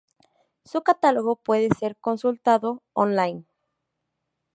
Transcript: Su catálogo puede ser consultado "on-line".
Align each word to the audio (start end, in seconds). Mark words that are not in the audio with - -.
Su 0.65 0.81
catálogo 0.81 1.35
puede 1.35 1.69
ser 1.79 1.95
consultado 1.95 2.81
"on-line". 2.93 3.45